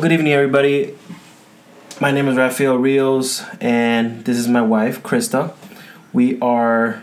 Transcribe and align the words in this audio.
Good 0.00 0.12
evening, 0.12 0.32
everybody. 0.32 0.96
My 2.00 2.10
name 2.10 2.26
is 2.28 2.38
Rafael 2.38 2.78
Rios, 2.78 3.44
and 3.60 4.24
this 4.24 4.38
is 4.38 4.48
my 4.48 4.62
wife, 4.62 5.02
Krista. 5.02 5.52
We 6.14 6.40
are 6.40 7.02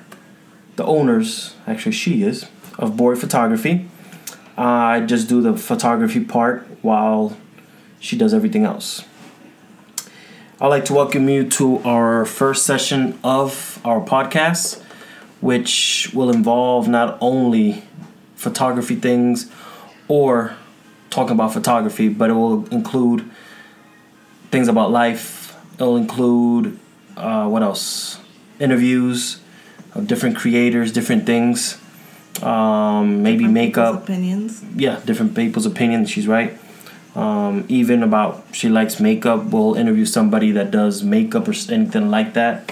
the 0.77 0.83
owners, 0.83 1.53
actually, 1.67 1.91
she 1.91 2.23
is, 2.23 2.47
of 2.79 2.97
Boy 2.97 3.15
Photography. 3.15 3.87
I 4.57 5.01
just 5.01 5.29
do 5.29 5.43
the 5.43 5.55
photography 5.55 6.21
part 6.21 6.65
while 6.81 7.37
she 7.99 8.17
does 8.17 8.33
everything 8.33 8.65
else. 8.65 9.03
I'd 10.59 10.69
like 10.69 10.85
to 10.85 10.93
welcome 10.95 11.29
you 11.29 11.47
to 11.51 11.77
our 11.83 12.25
first 12.25 12.65
session 12.65 13.19
of 13.23 13.79
our 13.85 14.01
podcast, 14.03 14.81
which 15.39 16.09
will 16.15 16.31
involve 16.31 16.87
not 16.87 17.19
only 17.21 17.83
photography 18.35 18.95
things 18.95 19.51
or 20.07 20.55
talking 21.09 21.31
about 21.33 21.53
photography, 21.53 22.09
but 22.09 22.29
it 22.29 22.33
will 22.33 22.65
include 22.67 23.29
things 24.51 24.67
about 24.67 24.91
life. 24.91 25.55
It'll 25.75 25.97
include 25.97 26.77
uh, 27.15 27.47
what 27.47 27.63
else? 27.63 28.19
Interviews 28.59 29.39
of 29.93 30.07
different 30.07 30.35
creators, 30.37 30.91
different 30.91 31.25
things. 31.25 31.79
Um, 32.43 33.23
maybe 33.23 33.39
Different 33.39 33.53
makeup. 33.53 34.03
opinions. 34.03 34.63
Yeah, 34.75 34.99
different 35.05 35.35
people's 35.35 35.65
opinions. 35.65 36.09
She's 36.09 36.27
right. 36.27 36.57
Um, 37.15 37.65
even 37.67 38.03
about 38.03 38.45
she 38.51 38.69
likes 38.69 38.99
makeup. 38.99 39.45
We'll 39.45 39.73
interview 39.73 40.05
somebody 40.05 40.51
that 40.51 40.69
does 40.69 41.03
makeup 41.03 41.47
or 41.47 41.53
anything 41.71 42.11
like 42.11 42.35
that. 42.35 42.71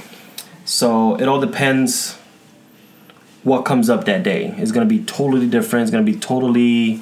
So 0.65 1.15
it 1.15 1.27
all 1.27 1.39
depends 1.41 2.15
what 3.43 3.63
comes 3.65 3.89
up 3.89 4.05
that 4.05 4.21
day. 4.23 4.53
It's 4.57 4.71
gonna 4.71 4.85
be 4.85 5.03
totally 5.03 5.47
different. 5.47 5.83
It's 5.83 5.91
gonna 5.91 6.03
be 6.03 6.15
totally 6.15 7.01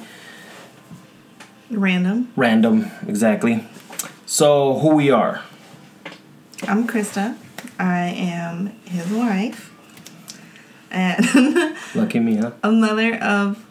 Random. 1.70 2.30
random. 2.36 2.90
Exactly. 3.08 3.66
So 4.26 4.78
who 4.78 4.94
we 4.96 5.10
are? 5.10 5.42
I'm 6.68 6.86
Krista. 6.86 7.36
I 7.78 8.00
am 8.08 8.68
his 8.84 9.10
wife. 9.10 9.70
And 10.90 11.74
Lucky 11.94 12.20
me, 12.20 12.36
huh? 12.36 12.52
a 12.62 12.70
mother 12.70 13.16
of. 13.16 13.64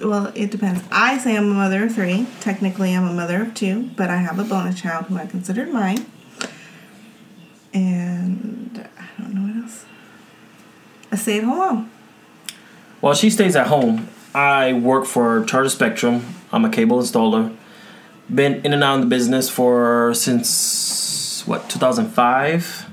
Well, 0.00 0.30
it 0.36 0.52
depends. 0.52 0.84
I 0.92 1.18
say 1.18 1.36
I'm 1.36 1.50
a 1.50 1.54
mother 1.54 1.84
of 1.84 1.94
three. 1.94 2.26
Technically, 2.40 2.94
I'm 2.94 3.06
a 3.08 3.12
mother 3.12 3.42
of 3.42 3.54
two, 3.54 3.90
but 3.96 4.10
I 4.10 4.18
have 4.18 4.38
a 4.38 4.44
bonus 4.44 4.80
child 4.80 5.06
who 5.06 5.16
I 5.16 5.26
considered 5.26 5.72
mine. 5.72 6.06
And 7.74 8.88
I 8.98 9.20
don't 9.20 9.34
know 9.34 9.42
what 9.54 9.64
else. 9.64 9.84
A 11.10 11.16
stay 11.16 11.38
at 11.38 11.44
home 11.44 11.58
mom. 11.58 11.90
While 13.00 13.14
she 13.14 13.28
stays 13.30 13.56
at 13.56 13.66
home, 13.66 14.08
I 14.38 14.72
work 14.72 15.04
for 15.04 15.42
Charter 15.46 15.68
Spectrum. 15.68 16.24
I'm 16.52 16.64
a 16.64 16.70
cable 16.70 17.00
installer. 17.00 17.56
Been 18.32 18.64
in 18.64 18.72
and 18.72 18.84
out 18.84 18.96
of 18.96 19.00
the 19.00 19.06
business 19.08 19.50
for 19.50 20.14
since 20.14 21.42
what 21.44 21.68
2005. 21.68 22.86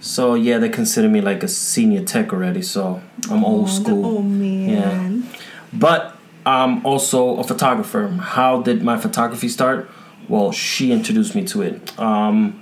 So 0.00 0.34
yeah, 0.34 0.58
they 0.58 0.68
consider 0.68 1.08
me 1.08 1.20
like 1.20 1.44
a 1.44 1.48
senior 1.48 2.02
tech 2.04 2.32
already. 2.32 2.62
So 2.62 3.00
I'm 3.30 3.44
old 3.44 3.62
Oh, 3.62 3.66
the 3.66 3.72
school. 3.72 4.04
old 4.06 4.24
man. 4.24 5.22
Yeah. 5.22 5.38
But 5.72 6.16
I'm 6.44 6.84
also 6.84 7.36
a 7.36 7.44
photographer. 7.44 8.08
How 8.08 8.60
did 8.60 8.82
my 8.82 8.96
photography 8.98 9.48
start? 9.48 9.88
Well, 10.28 10.50
she 10.50 10.90
introduced 10.90 11.36
me 11.36 11.44
to 11.46 11.62
it. 11.62 11.96
Um, 12.00 12.60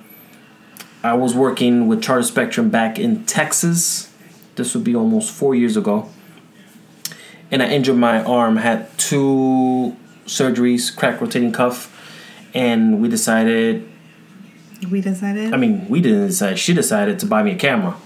I 1.02 1.14
was 1.14 1.34
working 1.34 1.86
with 1.86 2.02
Charter 2.02 2.24
Spectrum 2.24 2.68
back 2.68 2.98
in 2.98 3.24
Texas. 3.24 4.12
This 4.56 4.74
would 4.74 4.84
be 4.84 4.94
almost 4.94 5.32
four 5.32 5.54
years 5.54 5.78
ago. 5.78 6.10
And 7.50 7.62
I 7.62 7.68
injured 7.68 7.96
my 7.96 8.22
arm, 8.24 8.56
had 8.56 8.96
two 8.98 9.96
surgeries, 10.26 10.94
crack 10.94 11.20
rotating 11.20 11.52
cuff, 11.52 11.92
and 12.54 13.00
we 13.00 13.08
decided 13.08 13.86
We 14.90 15.00
decided. 15.00 15.54
I 15.54 15.56
mean, 15.56 15.88
we 15.88 16.00
didn't 16.00 16.26
decide. 16.26 16.58
She 16.58 16.74
decided 16.74 17.18
to 17.20 17.26
buy 17.26 17.42
me 17.42 17.52
a 17.52 17.56
camera 17.56 17.96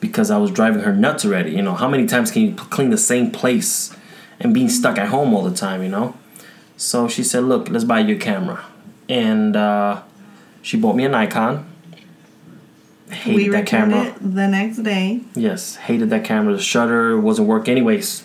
because 0.00 0.30
I 0.30 0.38
was 0.38 0.50
driving 0.50 0.82
her 0.82 0.94
nuts 0.94 1.24
already. 1.24 1.50
You 1.52 1.62
know, 1.62 1.74
how 1.74 1.88
many 1.88 2.06
times 2.06 2.30
can 2.30 2.42
you 2.42 2.54
clean 2.54 2.90
the 2.90 2.96
same 2.98 3.30
place 3.30 3.94
and 4.40 4.54
being 4.54 4.68
stuck 4.68 4.98
at 4.98 5.08
home 5.08 5.34
all 5.34 5.42
the 5.42 5.54
time? 5.54 5.82
You 5.82 5.88
know. 5.88 6.14
So 6.76 7.08
she 7.08 7.22
said, 7.22 7.44
"Look, 7.44 7.68
let's 7.68 7.84
buy 7.84 8.00
you 8.00 8.16
a 8.16 8.18
camera," 8.18 8.64
and 9.08 9.54
uh, 9.56 10.02
she 10.62 10.76
bought 10.78 10.96
me 10.96 11.04
a 11.04 11.08
Nikon. 11.08 11.66
Hated 13.10 13.36
we 13.36 13.48
that 13.48 13.66
camera. 13.66 14.04
it 14.04 14.14
the 14.20 14.46
next 14.46 14.78
day. 14.84 15.20
Yes, 15.34 15.76
hated 15.76 16.10
that 16.10 16.24
camera. 16.24 16.54
The 16.54 16.62
shutter 16.62 17.18
wasn't 17.20 17.48
working. 17.48 17.72
Anyways, 17.72 18.24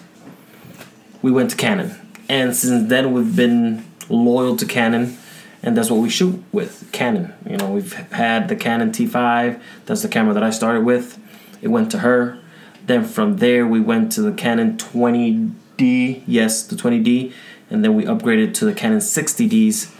we 1.25 1.31
went 1.31 1.49
to 1.49 1.55
Canon, 1.55 1.89
and 2.29 2.55
since 2.55 2.87
then 2.87 3.11
we've 3.11 3.35
been 3.35 3.83
loyal 4.09 4.55
to 4.57 4.63
Canon, 4.63 5.17
and 5.63 5.75
that's 5.75 5.89
what 5.89 5.99
we 5.99 6.07
shoot 6.07 6.43
with 6.51 6.87
Canon. 6.91 7.33
You 7.49 7.57
know, 7.57 7.71
we've 7.71 7.93
had 8.11 8.47
the 8.47 8.55
Canon 8.55 8.91
T5. 8.91 9.59
That's 9.87 10.03
the 10.03 10.07
camera 10.07 10.35
that 10.35 10.43
I 10.43 10.51
started 10.51 10.85
with. 10.85 11.17
It 11.63 11.69
went 11.69 11.89
to 11.93 11.99
her. 11.99 12.37
Then 12.85 13.05
from 13.05 13.37
there 13.37 13.65
we 13.65 13.79
went 13.79 14.11
to 14.11 14.21
the 14.21 14.33
Canon 14.33 14.77
20D. 14.77 16.21
Yes, 16.27 16.61
the 16.61 16.75
20D, 16.75 17.33
and 17.71 17.83
then 17.83 17.95
we 17.95 18.03
upgraded 18.03 18.53
to 18.59 18.65
the 18.65 18.73
Canon 18.75 18.99
60Ds, 18.99 19.91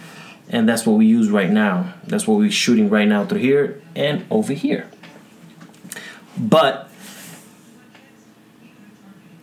and 0.49 0.69
that's 0.69 0.85
what 0.85 0.93
we 0.93 1.07
use 1.07 1.31
right 1.31 1.49
now. 1.49 1.95
That's 2.05 2.27
what 2.27 2.37
we're 2.37 2.51
shooting 2.51 2.87
right 2.87 3.07
now 3.07 3.25
through 3.25 3.39
here 3.39 3.81
and 3.95 4.27
over 4.29 4.53
here. 4.53 4.91
But 6.37 6.91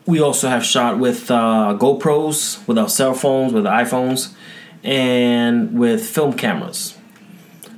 we 0.07 0.21
also 0.21 0.49
have 0.49 0.65
shot 0.65 0.99
with 0.99 1.31
uh, 1.31 1.77
GoPros, 1.79 2.67
with 2.67 2.79
our 2.79 2.89
cell 2.89 3.15
phones, 3.15 3.53
with 3.53 3.65
iPhones, 3.65 4.35
and 4.83 5.79
with 5.79 6.05
film 6.05 6.33
cameras. 6.35 6.99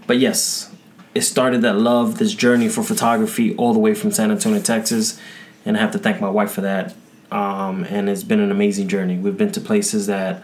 But 0.07 0.19
yes, 0.19 0.73
it 1.15 1.23
started 1.23 1.63
that 1.63 1.77
love, 1.77 2.19
this 2.19 2.35
journey 2.35 2.69
for 2.69 2.83
photography, 2.83 3.55
all 3.57 3.73
the 3.73 3.79
way 3.79 3.95
from 3.95 4.11
San 4.11 4.31
Antonio, 4.31 4.61
Texas, 4.61 5.21
and 5.65 5.77
I 5.77 5.81
have 5.81 5.93
to 5.93 5.99
thank 5.99 6.21
my 6.21 6.31
wife 6.31 6.53
for 6.53 6.63
that. 6.63 6.95
Um, 7.31 7.85
and 7.85 8.09
it's 8.09 8.23
been 8.23 8.41
an 8.41 8.51
amazing 8.51 8.89
journey. 8.89 9.19
We've 9.19 9.37
been 9.37 9.53
to 9.53 9.61
places 9.61 10.07
that 10.07 10.43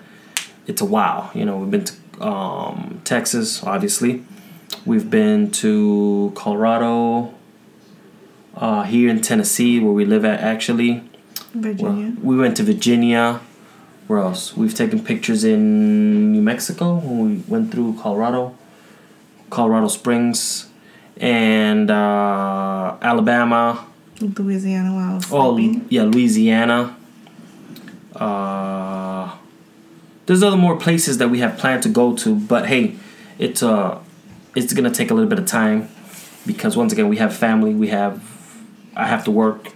it's 0.66 0.80
a 0.80 0.84
wow. 0.84 1.30
You 1.34 1.44
know, 1.44 1.58
we've 1.58 1.70
been 1.70 1.84
to 1.84 2.22
um, 2.22 3.00
Texas, 3.04 3.62
obviously. 3.62 4.24
We've 4.86 5.10
been 5.10 5.50
to 5.52 6.32
Colorado, 6.34 7.34
uh, 8.54 8.82
here 8.82 9.08
in 9.08 9.20
Tennessee, 9.20 9.80
where 9.80 9.92
we 9.92 10.04
live 10.04 10.24
at 10.24 10.40
actually. 10.40 11.09
Well, 11.54 12.12
we 12.22 12.36
went 12.36 12.56
to 12.58 12.62
Virginia. 12.62 13.40
Where 14.06 14.20
else? 14.20 14.56
We've 14.56 14.74
taken 14.74 15.02
pictures 15.04 15.44
in 15.44 16.32
New 16.32 16.42
Mexico 16.42 16.96
when 16.98 17.18
we 17.30 17.42
went 17.46 17.70
through 17.72 17.96
Colorado, 18.00 18.56
Colorado 19.50 19.88
Springs, 19.88 20.68
and 21.16 21.90
uh, 21.90 22.96
Alabama. 23.02 23.86
Louisiana 24.20 24.92
while 24.94 25.10
I 25.12 25.14
was 25.14 25.26
Oh, 25.32 25.54
sleeping. 25.56 25.86
yeah, 25.88 26.02
Louisiana. 26.02 26.96
Uh, 28.14 29.34
there's 30.26 30.42
other 30.42 30.56
more 30.56 30.76
places 30.76 31.18
that 31.18 31.28
we 31.28 31.38
have 31.40 31.56
planned 31.58 31.82
to 31.84 31.88
go 31.88 32.14
to, 32.16 32.34
but 32.34 32.66
hey, 32.66 32.96
it's 33.38 33.62
uh, 33.62 33.98
it's 34.54 34.72
gonna 34.72 34.90
take 34.90 35.10
a 35.10 35.14
little 35.14 35.28
bit 35.30 35.38
of 35.38 35.46
time 35.46 35.88
because 36.46 36.76
once 36.76 36.92
again 36.92 37.08
we 37.08 37.16
have 37.18 37.34
family, 37.34 37.74
we 37.74 37.88
have, 37.88 38.22
I 38.96 39.06
have 39.06 39.24
to 39.24 39.30
work, 39.30 39.68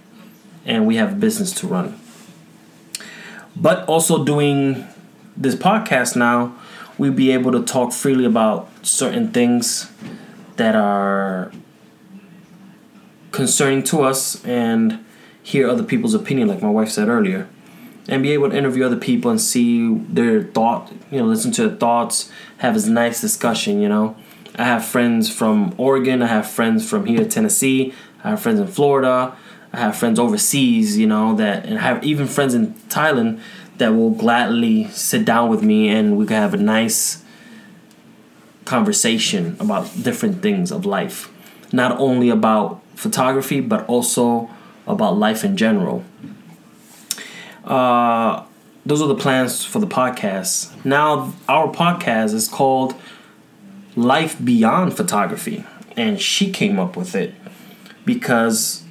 and 0.65 0.87
we 0.87 0.97
have 0.97 1.21
business 1.21 1.53
to 1.53 1.67
run. 1.67 1.99
But 3.57 3.87
also 3.89 4.25
doing 4.25 4.87
this 5.37 5.55
podcast 5.55 6.17
now, 6.17 6.57
we'll 6.99 7.13
be 7.13 7.31
able 7.33 7.53
to 7.53 7.63
talk 7.63 7.93
freely 7.93 8.25
about 8.25 8.69
certain 8.83 9.31
things 9.33 9.91
that 10.57 10.75
are 10.75 11.51
concerning 13.33 13.83
to 13.83 14.03
us 14.03 14.45
and 14.45 15.05
hear 15.43 15.69
other 15.69 15.83
people's 15.83 16.15
opinion, 16.15 16.49
like 16.49 16.63
my 16.63 16.71
wife 16.71 16.89
said 16.89 17.09
earlier, 17.09 17.49
and 18.09 18.23
be 18.23 18.33
able 18.33 18.49
to 18.51 18.57
interview 18.57 18.85
other 18.85 18.97
people 18.97 19.31
and 19.31 19.41
see 19.41 19.95
their 19.95 20.43
thought, 20.43 20.93
you 21.11 21.19
know, 21.19 21.27
listen 21.27 21.51
to 21.53 21.69
their 21.69 21.77
thoughts, 21.77 22.31
have 22.59 22.75
this 22.75 22.87
nice 22.87 23.21
discussion, 23.21 23.81
you 23.81 23.89
know. 23.89 24.17
I 24.57 24.65
have 24.65 24.85
friends 24.85 25.33
from 25.33 25.75
Oregon, 25.77 26.23
I 26.23 26.29
have 26.29 26.49
friends 26.49 26.89
from 26.89 27.07
here, 27.07 27.25
Tennessee, 27.25 27.93
I 28.23 28.31
have 28.31 28.41
friends 28.41 28.61
in 28.61 28.69
Florida, 28.69 29.37
I 29.75 29.79
have 29.81 29.97
friends 29.97 30.21
overseas, 30.21 30.97
you 30.97 31.07
know, 31.07 31.35
that 31.35 31.67
and 31.67 31.79
have 31.79 32.05
even 32.05 32.29
friends 32.29 32.55
in 32.55 32.75
Thailand 32.89 33.41
that 33.79 33.89
will 33.89 34.11
gladly 34.11 34.87
sit 34.89 35.25
down 35.25 35.51
with 35.51 35.63
me 35.63 35.89
and 35.89 36.17
we 36.17 36.27
can 36.27 36.37
have 36.37 36.55
a 36.55 36.59
nice 36.59 37.25
conversation 38.65 39.57
about 39.59 39.91
different 40.01 40.43
things 40.43 40.71
of 40.71 40.87
life. 40.87 41.29
Not 41.73 41.99
only 41.99 42.31
about 42.31 42.83
photography, 42.95 43.61
but 43.61 43.85
also 43.87 44.49
about 44.87 45.17
life 45.17 45.43
in 45.43 45.57
general. 45.57 46.05
Uh, 47.65 48.45
those 48.87 49.03
are 49.03 49.09
the 49.09 49.17
plans 49.17 49.65
for 49.65 49.81
the 49.81 49.89
podcast. 49.89 50.85
Now, 50.85 51.33
our 51.49 51.73
podcast 51.73 52.33
is 52.33 52.47
called 52.47 52.95
Life 53.97 54.37
Beyond 54.45 54.97
Photography, 54.97 55.65
and 55.97 56.21
she 56.21 56.53
came 56.53 56.79
up 56.79 56.97
with 56.97 57.17
it 57.17 57.35
because 58.05 58.84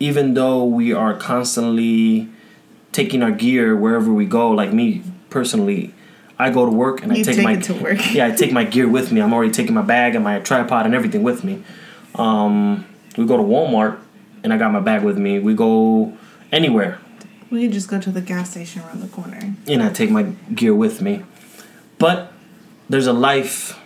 even 0.00 0.34
though 0.34 0.64
we 0.64 0.92
are 0.92 1.14
constantly 1.14 2.28
taking 2.92 3.22
our 3.22 3.30
gear 3.30 3.76
wherever 3.76 4.12
we 4.12 4.24
go, 4.24 4.50
like 4.50 4.72
me 4.72 5.02
personally, 5.28 5.94
I 6.38 6.50
go 6.50 6.64
to 6.64 6.72
work 6.72 7.02
and 7.02 7.12
I 7.12 7.16
take, 7.16 7.36
take 7.36 7.44
my 7.44 7.56
to 7.56 7.74
work. 7.74 7.98
yeah, 8.12 8.26
I 8.26 8.30
take 8.30 8.50
my 8.50 8.64
gear 8.64 8.88
with 8.88 9.12
me. 9.12 9.20
I'm 9.20 9.32
already 9.32 9.52
taking 9.52 9.74
my 9.74 9.82
bag 9.82 10.14
and 10.14 10.24
my 10.24 10.40
tripod 10.40 10.86
and 10.86 10.94
everything 10.94 11.22
with 11.22 11.44
me. 11.44 11.62
Um, 12.14 12.86
we 13.16 13.26
go 13.26 13.36
to 13.36 13.42
Walmart 13.42 14.00
and 14.42 14.52
I 14.52 14.56
got 14.56 14.72
my 14.72 14.80
bag 14.80 15.04
with 15.04 15.18
me. 15.18 15.38
We 15.38 15.54
go 15.54 16.16
anywhere 16.50 16.98
We 17.50 17.68
just 17.68 17.88
go 17.88 18.00
to 18.00 18.10
the 18.10 18.20
gas 18.22 18.50
station 18.50 18.82
around 18.82 19.02
the 19.02 19.08
corner. 19.08 19.54
and 19.68 19.82
I 19.82 19.90
take 19.90 20.10
my 20.10 20.22
gear 20.54 20.74
with 20.74 21.00
me. 21.02 21.24
But 21.98 22.32
there's 22.88 23.06
a 23.06 23.12
life 23.12 23.78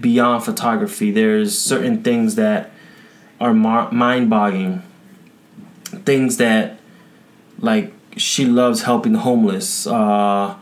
beyond 0.00 0.44
photography. 0.44 1.12
There's 1.12 1.56
certain 1.56 2.02
things 2.02 2.34
that 2.34 2.70
are 3.40 3.54
mar- 3.54 3.92
mind-boggling. 3.92 4.82
Things 6.04 6.36
that, 6.38 6.78
like, 7.58 7.92
she 8.16 8.44
loves 8.44 8.82
helping 8.82 9.12
the 9.12 9.20
homeless. 9.20 9.86
Uh, 9.86 10.54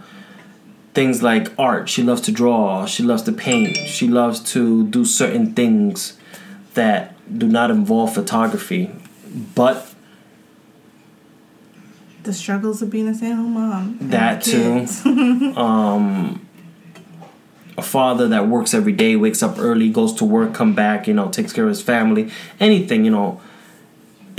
things 0.94 1.22
like 1.22 1.48
art. 1.58 1.88
She 1.88 2.02
loves 2.02 2.20
to 2.22 2.32
draw. 2.32 2.86
She 2.86 3.02
loves 3.02 3.22
to 3.24 3.32
paint. 3.32 3.76
She 3.76 4.08
loves 4.08 4.40
to 4.52 4.86
do 4.88 5.04
certain 5.04 5.54
things 5.54 6.18
that 6.74 7.14
do 7.38 7.46
not 7.46 7.70
involve 7.70 8.14
photography. 8.14 8.90
But 9.54 9.94
The 12.22 12.32
struggles 12.32 12.82
of 12.82 12.90
being 12.90 13.08
a 13.08 13.14
stay-at-home 13.14 13.52
mom. 13.54 13.98
That 14.00 14.42
too. 14.42 14.86
um, 15.56 16.46
a 17.78 17.82
father 17.82 18.28
that 18.28 18.46
works 18.48 18.74
every 18.74 18.92
day, 18.92 19.16
wakes 19.16 19.42
up 19.42 19.58
early, 19.58 19.88
goes 19.88 20.12
to 20.14 20.24
work, 20.24 20.52
come 20.54 20.74
back, 20.74 21.06
you 21.08 21.14
know, 21.14 21.28
takes 21.30 21.52
care 21.52 21.64
of 21.64 21.70
his 21.70 21.82
family, 21.82 22.30
anything, 22.58 23.04
you 23.04 23.10
know, 23.10 23.40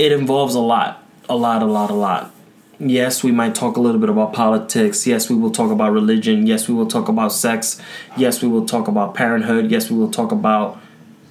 it 0.02 0.10
involves 0.10 0.56
a 0.56 0.60
lot, 0.60 1.00
a 1.28 1.36
lot, 1.36 1.62
a 1.62 1.64
lot, 1.64 1.88
a 1.88 1.94
lot. 1.94 2.32
Yes, 2.80 3.22
we 3.22 3.30
might 3.30 3.54
talk 3.54 3.76
a 3.76 3.80
little 3.80 4.00
bit 4.00 4.10
about 4.10 4.32
politics. 4.32 5.06
Yes, 5.06 5.30
we 5.30 5.36
will 5.36 5.52
talk 5.52 5.70
about 5.70 5.92
religion. 5.92 6.44
Yes, 6.44 6.66
we 6.66 6.74
will 6.74 6.88
talk 6.88 7.08
about 7.08 7.30
sex. 7.30 7.80
Yes, 8.16 8.42
we 8.42 8.48
will 8.48 8.66
talk 8.66 8.88
about 8.88 9.14
parenthood. 9.14 9.70
Yes, 9.70 9.92
we 9.92 9.96
will 9.96 10.10
talk 10.10 10.32
about 10.32 10.80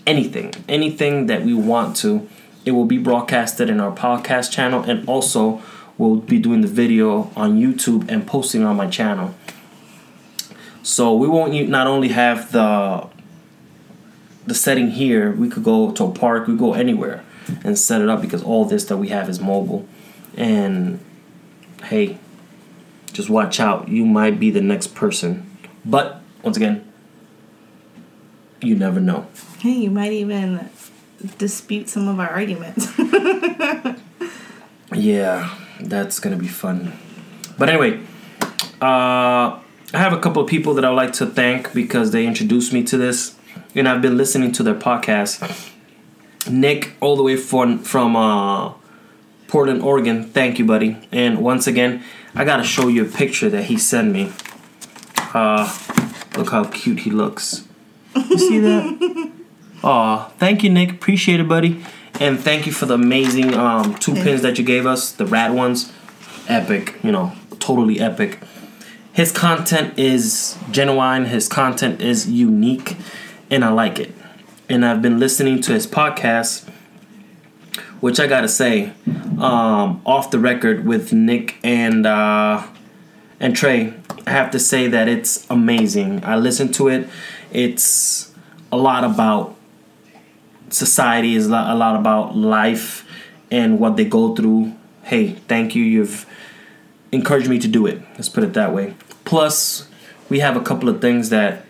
anything, 0.08 0.54
anything 0.70 1.26
that 1.26 1.44
we 1.44 1.54
want 1.54 1.98
to. 1.98 2.30
It 2.64 2.72
will 2.72 2.86
be 2.86 2.98
broadcasted 2.98 3.70
in 3.70 3.82
our 3.82 3.92
podcast 3.92 4.54
channel, 4.54 4.84
and 4.84 5.06
also 5.06 5.62
we'll 5.98 6.16
be 6.16 6.40
doing 6.40 6.62
the 6.62 6.70
video 6.70 7.30
on 7.36 7.60
YouTube 7.60 8.10
and 8.10 8.26
posting 8.26 8.64
on 8.64 8.78
my 8.78 8.88
channel. 8.88 9.36
So 10.82 11.14
we 11.14 11.28
won't 11.28 11.68
not 11.68 11.88
only 11.88 12.10
have 12.10 12.54
the 12.54 13.10
the 14.48 14.56
setting 14.56 14.92
here, 14.92 15.34
we 15.34 15.50
could 15.50 15.66
go 15.66 15.92
to 15.92 16.06
a 16.06 16.12
park, 16.12 16.48
we 16.48 16.56
go 16.56 16.74
anywhere 16.74 17.26
and 17.64 17.78
set 17.78 18.02
it 18.02 18.10
up 18.10 18.22
because 18.22 18.44
all 18.44 18.66
this 18.66 18.86
that 18.86 18.98
we 18.98 19.10
have 19.10 19.30
is 19.30 19.40
mobile. 19.40 19.88
And 20.36 21.00
hey, 21.84 22.18
just 23.14 23.30
watch 23.30 23.60
out. 23.60 23.88
You 23.90 24.06
might 24.06 24.40
be 24.40 24.52
the 24.52 24.62
next 24.62 24.96
person. 24.96 25.58
But 25.84 26.22
once 26.44 26.58
again, 26.58 26.88
you 28.62 28.76
never 28.76 29.00
know. 29.00 29.28
hey, 29.60 29.72
you 29.72 29.92
might 29.92 30.12
even 30.14 30.70
dispute 31.38 31.90
some 31.90 32.08
of 32.08 32.20
our 32.20 32.30
arguments. 32.30 32.92
Yeah, 34.94 35.56
that's 35.80 36.20
gonna 36.20 36.36
be 36.36 36.48
fun. 36.48 36.92
But 37.58 37.70
anyway, 37.70 38.02
uh, 38.82 39.56
I 39.56 39.60
have 39.94 40.14
a 40.14 40.20
couple 40.20 40.42
of 40.42 40.50
people 40.50 40.74
that 40.74 40.84
I'd 40.86 40.90
like 40.90 41.14
to 41.14 41.26
thank 41.26 41.74
because 41.74 42.12
they 42.12 42.26
introduced 42.26 42.74
me 42.74 42.84
to 42.84 42.98
this, 42.98 43.36
and 43.74 43.88
I've 43.88 44.02
been 44.02 44.18
listening 44.18 44.52
to 44.54 44.64
their 44.64 44.76
podcast. 44.76 45.71
Nick, 46.50 46.94
all 47.00 47.16
the 47.16 47.24
way 47.24 47.36
from 47.36 47.80
from 47.80 48.16
uh, 48.16 48.74
Portland, 49.48 49.82
Oregon. 49.82 50.24
Thank 50.24 50.60
you, 50.60 50.66
buddy. 50.66 50.98
And 51.12 51.40
once 51.40 51.68
again, 51.68 52.04
I 52.36 52.46
gotta 52.46 52.64
show 52.64 52.88
you 52.88 53.06
a 53.06 53.10
picture 53.10 53.50
that 53.50 53.66
he 53.66 53.78
sent 53.78 54.12
me. 54.12 54.32
Uh, 55.34 55.72
look 56.38 56.50
how 56.50 56.66
cute 56.66 57.00
he 57.00 57.12
looks. 57.12 57.68
You 58.16 58.38
see 58.38 58.60
that? 58.60 59.32
Aw, 59.84 60.26
thank 60.38 60.64
you, 60.64 60.70
Nick. 60.70 60.92
Appreciate 60.92 61.40
it, 61.40 61.48
buddy. 61.48 61.84
And 62.20 62.40
thank 62.40 62.66
you 62.66 62.72
for 62.72 62.86
the 62.86 62.94
amazing 62.94 63.54
um, 63.56 63.96
two 63.96 64.14
pins 64.14 64.42
that 64.44 64.58
you 64.60 64.64
gave 64.64 64.86
us, 64.86 65.12
the 65.12 65.26
rad 65.26 65.54
ones. 65.54 65.92
Epic, 66.48 66.96
you 67.04 67.12
know, 67.12 67.34
totally 67.60 68.00
epic. 68.00 68.40
His 69.14 69.32
content 69.32 69.98
is 69.98 70.58
genuine, 70.72 71.26
his 71.26 71.48
content 71.48 72.02
is 72.02 72.30
unique, 72.30 72.96
and 73.50 73.66
I 73.66 73.70
like 73.70 74.00
it. 74.00 74.14
And 74.72 74.86
I've 74.86 75.02
been 75.02 75.20
listening 75.20 75.60
to 75.64 75.74
his 75.74 75.86
podcast, 75.86 76.66
which 78.00 78.22
I 78.22 78.28
gotta 78.28 78.48
say, 78.48 78.94
um, 79.38 80.02
off 80.06 80.32
the 80.32 80.40
record 80.40 80.86
with 80.86 81.12
Nick 81.12 81.58
and 81.62 82.08
uh, 82.08 82.66
and 83.38 83.54
Trey, 83.54 83.94
I 84.26 84.30
have 84.30 84.50
to 84.52 84.60
say 84.60 84.88
that 84.88 85.10
it's 85.10 85.46
amazing. 85.50 86.24
I 86.24 86.38
listened 86.38 86.74
to 86.76 86.88
it. 86.88 87.10
It's 87.52 88.34
a 88.72 88.78
lot 88.78 89.04
about 89.04 89.58
society 90.70 91.36
is 91.36 91.48
a 91.48 91.52
lot, 91.52 91.76
a 91.76 91.76
lot 91.76 92.00
about 92.00 92.38
life 92.38 93.06
and 93.52 93.78
what 93.78 93.98
they 93.98 94.06
go 94.06 94.34
through. 94.34 94.74
Hey, 95.04 95.34
thank 95.50 95.76
you. 95.76 95.84
You've 95.84 96.26
encouraged 97.12 97.50
me 97.50 97.60
to 97.60 97.68
do 97.68 97.88
it. 97.88 98.02
Let's 98.14 98.30
put 98.30 98.46
it 98.46 98.54
that 98.54 98.74
way. 98.74 98.94
Plus, 99.26 99.90
we 100.30 100.40
have 100.40 100.56
a 100.56 100.62
couple 100.62 100.88
of 100.88 101.02
things 101.02 101.28
that 101.28 101.66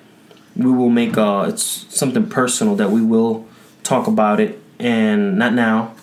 we 0.56 0.71
will 0.71 0.89
make. 0.89 1.18
Uh, 1.18 1.45
it's 1.50 1.63
something 1.89 2.30
personal 2.30 2.75
that 2.75 2.92
we 2.92 3.01
will 3.01 3.45
talk 3.83 4.07
about 4.07 4.39
it, 4.39 4.62
and 4.80 5.38
not 5.38 5.53
now, 5.53 5.94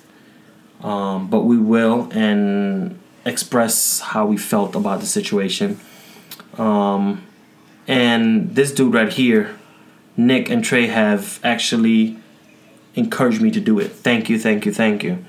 um, 0.83 1.29
but 1.29 1.41
we 1.41 1.59
will 1.59 2.09
and 2.13 2.99
express 3.25 4.01
how 4.01 4.27
we 4.27 4.37
felt 4.37 4.75
about 4.75 5.01
the 5.01 5.07
situation. 5.07 5.79
Um, 6.57 7.27
and 7.87 8.55
this 8.55 8.73
dude 8.73 8.95
right 8.95 9.13
here, 9.13 9.57
Nick 10.17 10.51
and 10.51 10.65
Trey, 10.65 10.87
have 10.87 11.41
actually 11.45 12.19
encouraged 12.95 13.41
me 13.41 13.51
to 13.51 13.61
do 13.61 13.79
it. 13.79 13.93
Thank 13.93 14.29
you, 14.29 14.39
thank 14.39 14.67
you, 14.67 14.73
thank 14.73 15.03
you. 15.03 15.25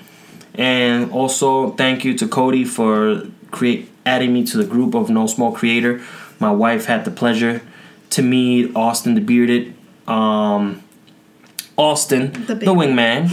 And 0.55 1.11
also 1.11 1.71
thank 1.71 2.03
you 2.03 2.17
to 2.17 2.27
Cody 2.27 2.65
for 2.65 3.27
create 3.51 3.89
adding 4.05 4.33
me 4.33 4.43
to 4.45 4.57
the 4.57 4.65
group 4.65 4.95
of 4.95 5.09
No 5.09 5.27
Small 5.27 5.51
Creator. 5.51 6.01
My 6.39 6.51
wife 6.51 6.85
had 6.85 7.05
the 7.05 7.11
pleasure 7.11 7.61
to 8.11 8.21
meet 8.21 8.75
Austin 8.75 9.15
the 9.15 9.21
bearded, 9.21 9.75
um, 10.07 10.83
Austin 11.77 12.33
The 12.45 12.55
the, 12.55 12.65
wingman, 12.65 13.31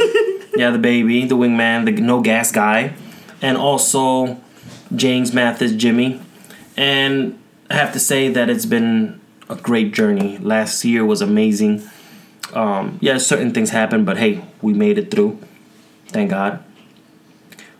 yeah, 0.56 0.70
the 0.70 0.78
baby, 0.78 1.24
the 1.24 1.36
wingman, 1.36 1.84
the 1.84 1.92
no 1.92 2.20
gas 2.20 2.52
guy, 2.52 2.94
and 3.42 3.56
also 3.56 4.40
James 4.94 5.32
Mathis, 5.32 5.72
Jimmy. 5.72 6.20
And 6.76 7.38
I 7.70 7.74
have 7.74 7.92
to 7.94 7.98
say 7.98 8.28
that 8.28 8.48
it's 8.48 8.66
been 8.66 9.20
a 9.48 9.56
great 9.56 9.92
journey. 9.92 10.38
Last 10.38 10.84
year 10.84 11.04
was 11.04 11.20
amazing. 11.20 11.82
Um, 12.52 12.98
yeah, 13.00 13.18
certain 13.18 13.52
things 13.52 13.70
happened, 13.70 14.06
but 14.06 14.18
hey, 14.18 14.44
we 14.62 14.74
made 14.74 14.98
it 14.98 15.10
through. 15.10 15.40
Thank 16.08 16.30
God. 16.30 16.62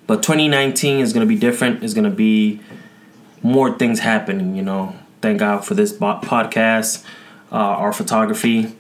But 0.06 0.22
2019 0.22 1.00
is 1.00 1.12
going 1.12 1.26
to 1.26 1.28
be 1.28 1.38
different. 1.38 1.82
It's 1.82 1.94
going 1.94 2.08
to 2.08 2.16
be 2.16 2.60
more 3.42 3.76
things 3.76 4.00
happening, 4.00 4.54
you 4.56 4.62
know. 4.62 4.96
Thank 5.20 5.40
God 5.40 5.64
for 5.64 5.75
this 5.75 5.92
podcast, 5.92 7.04
uh, 7.50 7.56
our 7.56 7.92
photography. 7.92 8.75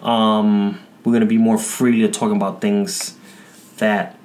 Um, 0.00 0.80
we're 1.04 1.12
going 1.12 1.20
to 1.20 1.26
be 1.26 1.38
more 1.38 1.58
free 1.58 2.00
to 2.02 2.08
talk 2.08 2.32
about 2.32 2.60
things 2.60 3.16
that 3.76 4.18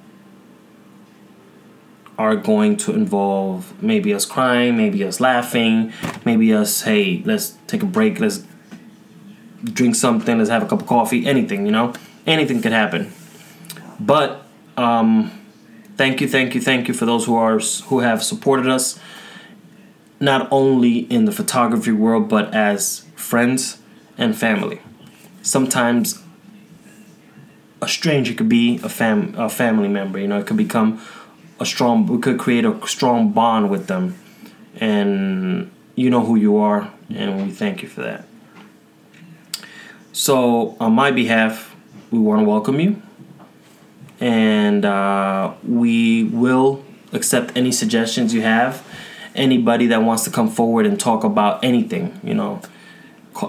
are 2.18 2.34
going 2.34 2.76
to 2.76 2.92
involve 2.92 3.80
maybe 3.80 4.12
us 4.12 4.26
crying, 4.26 4.76
maybe 4.76 5.04
us 5.04 5.20
laughing, 5.20 5.92
maybe 6.24 6.52
us, 6.52 6.82
hey, 6.82 7.22
let's 7.24 7.56
take 7.68 7.82
a 7.82 7.86
break, 7.86 8.18
let's 8.18 8.44
drink 9.64 9.94
something, 9.94 10.38
let's 10.38 10.50
have 10.50 10.62
a 10.62 10.66
cup 10.66 10.82
of 10.82 10.86
coffee, 10.86 11.26
anything, 11.26 11.64
you 11.64 11.72
know? 11.72 11.92
Anything 12.26 12.60
could 12.60 12.72
happen. 12.72 13.12
But 14.00 14.42
um 14.76 15.32
thank 15.96 16.20
you, 16.20 16.28
thank 16.28 16.54
you, 16.54 16.60
thank 16.60 16.88
you 16.88 16.94
for 16.94 17.06
those 17.06 17.26
who 17.26 17.36
are 17.36 17.58
who 17.58 18.00
have 18.00 18.22
supported 18.22 18.68
us 18.68 18.98
not 20.20 20.48
only 20.50 20.98
in 20.98 21.24
the 21.24 21.32
photography 21.32 21.92
world 21.92 22.28
but 22.28 22.52
as 22.54 23.04
friends 23.16 23.78
and 24.16 24.36
family. 24.36 24.80
Sometimes 25.42 26.22
a 27.80 27.88
stranger 27.88 28.34
could 28.34 28.48
be 28.48 28.80
a 28.82 28.88
fam 28.88 29.34
a 29.36 29.48
family 29.48 29.88
member, 29.88 30.18
you 30.18 30.28
know, 30.28 30.38
it 30.38 30.46
could 30.46 30.56
become 30.56 31.00
a 31.60 31.66
strong 31.66 32.06
we 32.06 32.18
could 32.18 32.38
create 32.38 32.64
a 32.64 32.86
strong 32.86 33.32
bond 33.32 33.70
with 33.70 33.86
them 33.86 34.16
and 34.76 35.70
you 35.96 36.08
know 36.10 36.24
who 36.24 36.36
you 36.36 36.56
are 36.56 36.92
and 37.10 37.44
we 37.44 37.50
thank 37.50 37.82
you 37.82 37.88
for 37.88 38.02
that. 38.02 38.24
So, 40.12 40.76
on 40.80 40.94
my 40.94 41.10
behalf, 41.10 41.76
we 42.10 42.18
want 42.18 42.40
to 42.40 42.44
welcome 42.44 42.80
you, 42.80 43.00
and 44.18 44.84
uh, 44.84 45.52
we 45.62 46.24
will 46.24 46.84
accept 47.12 47.56
any 47.56 47.70
suggestions 47.70 48.34
you 48.34 48.42
have. 48.42 48.84
Anybody 49.34 49.86
that 49.88 50.02
wants 50.02 50.24
to 50.24 50.30
come 50.30 50.48
forward 50.48 50.86
and 50.86 50.98
talk 50.98 51.24
about 51.24 51.62
anything, 51.64 52.20
you 52.22 52.34
know, 52.34 52.60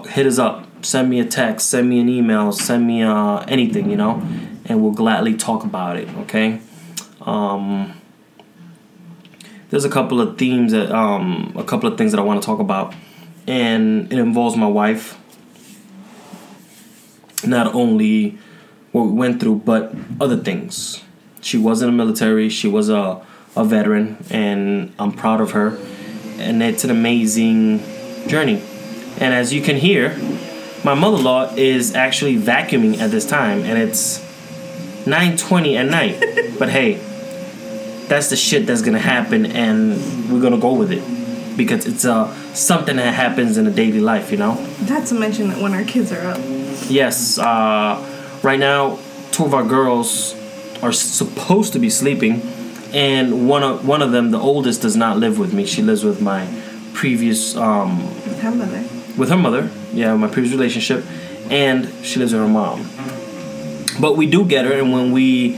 hit 0.08 0.26
us 0.26 0.38
up. 0.38 0.66
Send 0.84 1.10
me 1.10 1.20
a 1.20 1.24
text, 1.24 1.68
send 1.68 1.88
me 1.88 2.00
an 2.00 2.08
email, 2.08 2.52
send 2.52 2.86
me 2.86 3.02
uh, 3.02 3.38
anything, 3.48 3.90
you 3.90 3.96
know, 3.96 4.22
and 4.64 4.82
we'll 4.82 4.92
gladly 4.92 5.34
talk 5.34 5.64
about 5.64 5.96
it. 5.96 6.08
Okay. 6.20 6.60
Um, 7.20 8.00
there's 9.68 9.84
a 9.84 9.90
couple 9.90 10.20
of 10.20 10.38
themes 10.38 10.72
that 10.72 10.90
um, 10.90 11.52
a 11.56 11.64
couple 11.64 11.90
of 11.90 11.98
things 11.98 12.12
that 12.12 12.18
I 12.18 12.22
want 12.22 12.42
to 12.42 12.46
talk 12.46 12.60
about 12.60 12.94
and 13.46 14.12
it 14.12 14.18
involves 14.18 14.56
my 14.56 14.66
wife. 14.66 15.18
Not 17.44 17.74
only 17.74 18.38
what 18.92 19.04
we 19.04 19.12
went 19.12 19.40
through, 19.40 19.56
but 19.64 19.94
other 20.20 20.36
things. 20.36 21.02
She 21.40 21.56
was 21.56 21.82
in 21.82 21.88
the 21.88 21.92
military. 21.92 22.48
She 22.48 22.68
was 22.68 22.88
a 22.88 23.24
a 23.56 23.64
veteran, 23.64 24.16
and 24.30 24.94
I'm 24.98 25.12
proud 25.12 25.40
of 25.40 25.52
her. 25.52 25.78
And 26.38 26.62
it's 26.62 26.84
an 26.84 26.90
amazing 26.90 27.80
journey. 28.28 28.62
And 29.18 29.34
as 29.34 29.52
you 29.52 29.60
can 29.60 29.76
hear, 29.76 30.16
my 30.84 30.94
mother-in-law 30.94 31.54
is 31.56 31.94
actually 31.94 32.36
vacuuming 32.36 32.98
at 32.98 33.10
this 33.10 33.26
time, 33.26 33.62
and 33.64 33.78
it's 33.78 34.18
9:20 35.04 35.76
at 35.76 35.86
night. 35.86 36.18
but 36.58 36.70
hey, 36.70 36.94
that's 38.08 38.30
the 38.30 38.36
shit 38.36 38.66
that's 38.66 38.82
gonna 38.82 38.98
happen, 38.98 39.46
and 39.46 40.30
we're 40.30 40.40
gonna 40.40 40.58
go 40.58 40.72
with 40.72 40.90
it 40.92 41.02
because 41.56 41.86
it's 41.86 42.04
uh 42.04 42.34
something 42.54 42.96
that 42.96 43.12
happens 43.14 43.58
in 43.58 43.66
a 43.66 43.70
daily 43.70 44.00
life, 44.00 44.30
you 44.30 44.38
know. 44.38 44.54
Not 44.88 45.06
to 45.08 45.14
mention 45.14 45.48
that 45.50 45.60
when 45.60 45.74
our 45.74 45.84
kids 45.84 46.12
are 46.12 46.26
up. 46.26 46.40
Yes, 46.88 47.38
uh, 47.38 48.40
right 48.42 48.58
now, 48.58 48.98
two 49.30 49.44
of 49.44 49.54
our 49.54 49.64
girls 49.64 50.34
are 50.82 50.92
supposed 50.92 51.72
to 51.74 51.78
be 51.78 51.90
sleeping, 51.90 52.40
and 52.92 53.48
one 53.48 53.62
of 53.62 53.86
one 53.86 54.02
of 54.02 54.12
them, 54.12 54.30
the 54.30 54.38
oldest, 54.38 54.82
does 54.82 54.96
not 54.96 55.18
live 55.18 55.38
with 55.38 55.52
me. 55.52 55.66
She 55.66 55.82
lives 55.82 56.04
with 56.04 56.20
my 56.20 56.46
previous 56.92 57.56
um, 57.56 58.04
With 58.24 58.40
her 58.40 58.50
mother. 58.50 58.84
with 59.16 59.28
her 59.30 59.36
mother. 59.36 59.70
Yeah, 59.92 60.14
my 60.16 60.28
previous 60.28 60.52
relationship, 60.52 61.04
and 61.50 61.92
she 62.04 62.18
lives 62.18 62.32
with 62.32 62.42
her 62.42 62.48
mom. 62.48 62.88
But 64.00 64.16
we 64.16 64.26
do 64.26 64.44
get 64.44 64.64
her, 64.64 64.72
and 64.72 64.92
when 64.92 65.12
we 65.12 65.56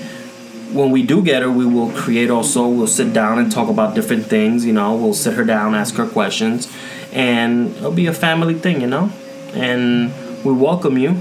when 0.72 0.90
we 0.90 1.02
do 1.02 1.22
get 1.22 1.42
her, 1.42 1.50
we 1.50 1.66
will 1.66 1.90
create 1.92 2.30
also. 2.30 2.66
We'll 2.68 2.86
sit 2.86 3.12
down 3.12 3.38
and 3.38 3.50
talk 3.52 3.68
about 3.68 3.94
different 3.94 4.26
things. 4.26 4.64
You 4.64 4.72
know, 4.72 4.94
we'll 4.96 5.14
sit 5.14 5.34
her 5.34 5.44
down, 5.44 5.74
ask 5.74 5.94
her 5.96 6.06
questions, 6.06 6.70
and 7.12 7.74
it'll 7.76 7.92
be 7.92 8.06
a 8.06 8.14
family 8.14 8.54
thing. 8.54 8.80
You 8.80 8.86
know, 8.88 9.10
and 9.54 10.12
we 10.44 10.52
welcome 10.52 10.98
you, 10.98 11.16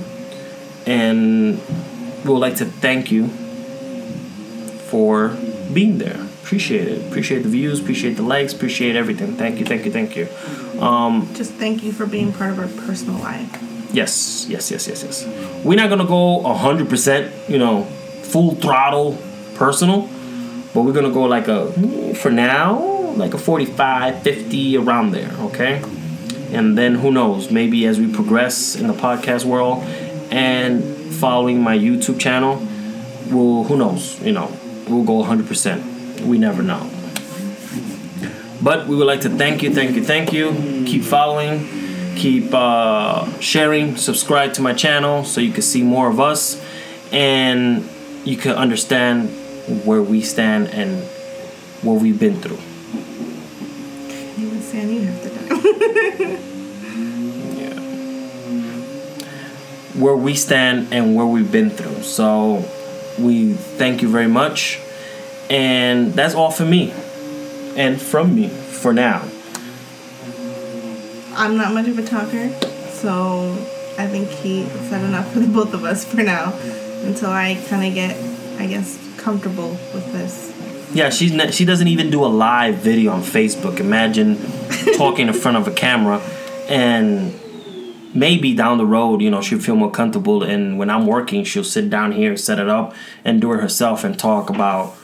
and 0.85 1.59
we 2.25 2.31
would 2.31 2.39
like 2.39 2.55
to 2.57 2.65
thank 2.65 3.11
you 3.11 3.27
for 4.89 5.35
being 5.73 5.97
there. 5.97 6.19
Appreciate 6.43 6.87
it. 6.87 7.07
Appreciate 7.07 7.43
the 7.43 7.49
views. 7.49 7.79
Appreciate 7.79 8.15
the 8.15 8.23
likes. 8.23 8.53
Appreciate 8.53 8.95
everything. 8.95 9.35
Thank 9.35 9.59
you. 9.59 9.65
Thank 9.65 9.85
you. 9.85 9.91
Thank 9.91 10.15
you. 10.15 10.27
Um, 10.81 11.29
Just 11.35 11.53
thank 11.53 11.83
you 11.83 11.91
for 11.91 12.05
being 12.05 12.33
part 12.33 12.51
of 12.51 12.59
our 12.59 12.67
personal 12.85 13.19
life. 13.19 13.49
Yes, 13.93 14.45
yes, 14.49 14.71
yes, 14.71 14.87
yes, 14.87 15.03
yes. 15.03 15.25
We're 15.65 15.75
not 15.75 15.89
gonna 15.89 16.05
go 16.05 16.41
hundred 16.53 16.89
percent, 16.89 17.33
you 17.49 17.57
know, 17.57 17.83
full 18.23 18.55
throttle 18.55 19.17
personal, 19.55 20.09
but 20.73 20.81
we're 20.83 20.93
gonna 20.93 21.11
go 21.11 21.23
like 21.23 21.47
a 21.47 21.71
for 22.15 22.31
now, 22.31 22.79
like 23.15 23.33
a 23.33 23.37
45, 23.37 24.23
50 24.23 24.77
around 24.77 25.11
there, 25.11 25.31
okay? 25.39 25.81
And 26.51 26.77
then 26.77 26.95
who 26.95 27.11
knows, 27.11 27.51
maybe 27.51 27.85
as 27.85 27.99
we 27.99 28.11
progress 28.11 28.75
in 28.75 28.87
the 28.87 28.93
podcast 28.93 29.45
world 29.45 29.83
and 30.31 30.83
following 31.15 31.61
my 31.61 31.77
YouTube 31.77 32.19
channel, 32.19 32.65
we'll 33.29 33.65
who 33.65 33.77
knows, 33.77 34.19
you 34.21 34.31
know, 34.31 34.47
we'll 34.91 35.03
go 35.03 35.23
hundred 35.23 35.47
percent. 35.47 36.21
We 36.21 36.37
never 36.37 36.61
know. 36.61 36.89
But 38.61 38.87
we 38.87 38.95
would 38.95 39.07
like 39.07 39.21
to 39.21 39.29
thank 39.29 39.63
you, 39.63 39.73
thank 39.73 39.95
you, 39.95 40.03
thank 40.03 40.31
you. 40.31 40.51
Keep 40.85 41.03
following, 41.03 41.67
keep 42.15 42.53
uh, 42.53 43.39
sharing, 43.39 43.97
subscribe 43.97 44.53
to 44.53 44.61
my 44.61 44.73
channel 44.73 45.23
so 45.23 45.41
you 45.41 45.51
can 45.51 45.63
see 45.63 45.81
more 45.81 46.09
of 46.09 46.19
us 46.19 46.61
and 47.11 47.89
you 48.23 48.37
can 48.37 48.51
understand 48.51 49.29
where 49.85 50.01
we 50.01 50.21
stand 50.21 50.67
and 50.67 51.03
what 51.81 52.01
we've 52.01 52.19
been 52.19 52.39
through. 52.39 52.59
You 54.37 54.51
and 54.51 54.61
Sandy 54.63 54.99
have 54.99 55.21
to 55.23 55.29
die. 55.29 56.37
Yeah. 57.61 57.79
Where 59.99 60.15
we 60.15 60.35
stand 60.35 60.93
and 60.93 61.15
where 61.15 61.25
we've 61.25 61.51
been 61.51 61.69
through. 61.69 62.03
So 62.03 62.63
we 63.17 63.53
thank 63.53 64.01
you 64.01 64.09
very 64.09 64.27
much. 64.27 64.80
And 65.51 66.13
that's 66.13 66.33
all 66.33 66.49
for 66.49 66.63
me 66.63 66.91
and 67.75 68.01
from 68.01 68.33
me 68.33 68.47
for 68.47 68.93
now. 68.93 69.21
I'm 71.33 71.57
not 71.57 71.73
much 71.73 71.89
of 71.89 71.99
a 71.99 72.05
talker, 72.05 72.49
so 72.91 73.51
I 73.97 74.07
think 74.07 74.29
he 74.29 74.63
said 74.87 75.03
enough 75.03 75.29
for 75.33 75.41
the 75.41 75.47
both 75.47 75.73
of 75.73 75.83
us 75.83 76.05
for 76.05 76.23
now 76.23 76.53
until 77.03 77.31
I 77.31 77.61
kind 77.67 77.85
of 77.85 77.93
get, 77.93 78.15
I 78.61 78.65
guess, 78.67 78.97
comfortable 79.17 79.71
with 79.93 80.09
this. 80.13 80.53
Yeah, 80.93 81.09
she's 81.09 81.33
not, 81.33 81.53
she 81.53 81.65
doesn't 81.65 81.89
even 81.89 82.09
do 82.09 82.23
a 82.23 82.27
live 82.27 82.75
video 82.75 83.11
on 83.11 83.21
Facebook. 83.21 83.81
Imagine 83.81 84.37
talking 84.97 85.27
in 85.27 85.33
front 85.33 85.57
of 85.57 85.67
a 85.67 85.71
camera, 85.71 86.21
and 86.69 87.37
maybe 88.15 88.55
down 88.55 88.77
the 88.77 88.85
road, 88.85 89.21
you 89.21 89.29
know, 89.29 89.41
she'll 89.41 89.59
feel 89.59 89.75
more 89.75 89.91
comfortable. 89.91 90.43
And 90.43 90.79
when 90.79 90.89
I'm 90.89 91.05
working, 91.05 91.43
she'll 91.43 91.65
sit 91.65 91.89
down 91.89 92.13
here, 92.13 92.37
set 92.37 92.57
it 92.57 92.69
up, 92.69 92.95
and 93.25 93.41
do 93.41 93.51
it 93.51 93.59
herself, 93.59 94.05
and 94.05 94.17
talk 94.17 94.49
about. 94.49 94.95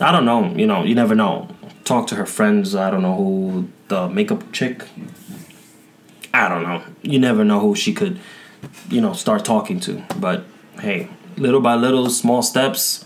I 0.00 0.12
don't 0.12 0.24
know. 0.24 0.54
You 0.54 0.66
know, 0.66 0.84
you 0.84 0.94
never 0.94 1.14
know. 1.14 1.48
Talk 1.84 2.06
to 2.08 2.14
her 2.16 2.26
friends. 2.26 2.74
I 2.74 2.90
don't 2.90 3.02
know 3.02 3.14
who 3.14 3.68
the 3.88 4.08
makeup 4.08 4.52
chick. 4.52 4.84
I 6.32 6.48
don't 6.48 6.62
know. 6.62 6.82
You 7.02 7.18
never 7.18 7.44
know 7.44 7.60
who 7.60 7.74
she 7.74 7.92
could, 7.92 8.18
you 8.88 9.00
know, 9.00 9.12
start 9.12 9.44
talking 9.44 9.78
to. 9.80 10.02
But 10.16 10.44
hey, 10.80 11.08
little 11.36 11.60
by 11.60 11.74
little, 11.76 12.10
small 12.10 12.42
steps, 12.42 13.04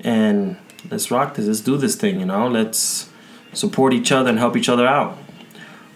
and 0.00 0.56
let's 0.90 1.10
rock 1.10 1.34
this. 1.34 1.46
Let's 1.46 1.60
do 1.60 1.76
this 1.76 1.96
thing. 1.96 2.20
You 2.20 2.26
know, 2.26 2.48
let's 2.48 3.10
support 3.52 3.92
each 3.92 4.12
other 4.12 4.30
and 4.30 4.38
help 4.38 4.56
each 4.56 4.68
other 4.68 4.86
out. 4.86 5.18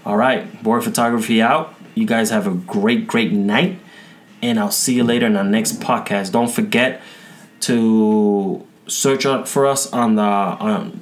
All 0.05 0.17
right, 0.17 0.63
boy 0.63 0.81
photography 0.81 1.41
out. 1.41 1.75
You 1.95 2.07
guys 2.07 2.31
have 2.31 2.47
a 2.47 2.55
great, 2.55 3.07
great 3.07 3.33
night, 3.33 3.79
and 4.41 4.59
I'll 4.59 4.73
see 4.73 4.95
you 4.95 5.05
later 5.05 5.27
in 5.27 5.37
our 5.37 5.45
next 5.45 5.79
podcast. 5.79 6.33
Don't 6.33 6.51
forget 6.51 7.01
to 7.61 8.67
search 8.87 9.27
out 9.27 9.49
for 9.49 9.67
us 9.67 9.93
on 9.93 10.17
the 10.17 10.23
on, 10.23 11.01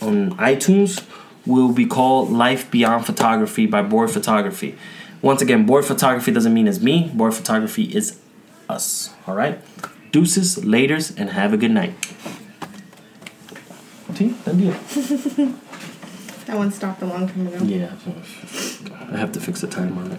on 0.00 0.36
iTunes. 0.36 1.04
Will 1.46 1.72
be 1.72 1.86
called 1.86 2.30
Life 2.30 2.70
Beyond 2.70 3.06
Photography 3.06 3.64
by 3.66 3.82
Board 3.82 4.10
Photography. 4.10 4.76
Once 5.22 5.40
again, 5.40 5.64
Board 5.64 5.86
Photography 5.86 6.30
doesn't 6.32 6.52
mean 6.52 6.68
it's 6.68 6.80
me. 6.80 7.10
Board 7.14 7.34
Photography 7.34 7.84
is 7.84 8.20
us. 8.68 9.14
All 9.26 9.34
right. 9.34 9.58
Deuces, 10.12 10.56
laters, 10.56 11.18
and 11.18 11.30
have 11.30 11.52
a 11.54 11.56
good 11.56 11.70
night. 11.70 11.94
See. 14.14 14.34
That 16.50 16.58
one 16.58 16.72
stopped 16.72 17.00
a 17.00 17.06
long 17.06 17.28
time 17.28 17.46
ago. 17.46 17.64
Yeah, 17.64 17.94
I 19.12 19.18
have 19.18 19.30
to 19.32 19.40
fix 19.40 19.60
the 19.60 19.68
time 19.68 19.96
on 19.96 20.10
it. 20.10 20.18